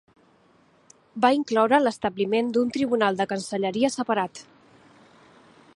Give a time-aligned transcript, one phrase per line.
[1.25, 4.43] Va incloure l'establiment d'un tribunal de cancelleria separat.